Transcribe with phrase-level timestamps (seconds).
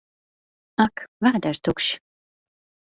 [0.87, 1.05] Ak!
[1.27, 1.95] Vēders tukšs!